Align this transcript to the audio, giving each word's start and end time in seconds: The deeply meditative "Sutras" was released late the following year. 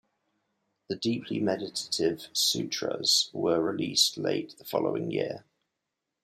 The 0.89 0.95
deeply 0.95 1.39
meditative 1.39 2.29
"Sutras" 2.33 3.29
was 3.33 3.59
released 3.59 4.17
late 4.17 4.57
the 4.57 4.65
following 4.65 5.11
year. 5.11 5.45